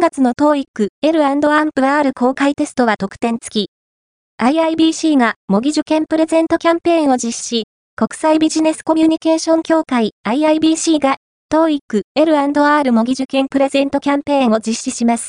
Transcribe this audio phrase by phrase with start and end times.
[0.00, 3.70] 3月の TOEIC L&AMP-R 公開テストは特典付き。
[4.42, 7.64] IIBC が模擬受験プレゼントキャンペーンを実施。
[7.96, 11.18] 国際ビジネスコミュニケーション協会 IIBC が
[11.52, 15.28] TOEIC L&R 模擬受験プレゼントキャンペーンを実施します。